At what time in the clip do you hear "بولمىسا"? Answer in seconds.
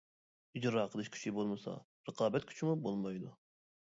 1.35-1.75